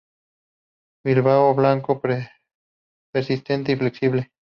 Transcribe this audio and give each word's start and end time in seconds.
Vilano 1.05 1.53
blanco, 1.53 2.01
persistente 3.13 3.73
y 3.73 3.75
flexible. 3.75 4.31